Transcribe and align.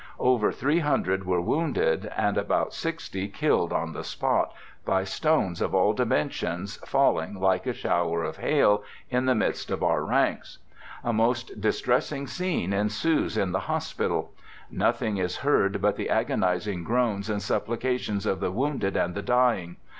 Over 0.17 0.51
300 0.51 1.25
were 1.27 1.41
wounded 1.41 2.11
and 2.17 2.35
about 2.35 2.73
60 2.73 3.27
killed 3.27 3.71
on 3.71 3.93
the 3.93 4.03
spot, 4.03 4.51
by 4.83 5.03
stones 5.03 5.61
of 5.61 5.75
all 5.75 5.93
dimen 5.93 6.31
sions 6.31 6.77
falling, 6.77 7.35
like 7.39 7.67
a 7.67 7.73
shower 7.73 8.23
of 8.23 8.37
hail, 8.37 8.83
in 9.11 9.25
the 9.27 9.35
midst 9.35 9.69
of 9.69 9.83
our 9.83 10.03
ranks. 10.03 10.57
A 11.03 11.13
most 11.13 11.61
distressing 11.61 12.25
scene 12.25 12.73
ensues 12.73 13.37
in 13.37 13.51
the 13.51 13.59
hospital. 13.69 14.33
Nothing 14.71 15.17
is 15.17 15.37
heard 15.45 15.79
but 15.83 15.97
the 15.97 16.09
agonizing 16.09 16.83
groans 16.83 17.29
and 17.29 17.39
supplica 17.39 17.99
tions 17.99 18.25
of 18.25 18.39
the 18.39 18.49
wounded 18.49 18.97
and 18.97 19.13
the 19.13 19.21
dying. 19.21 19.75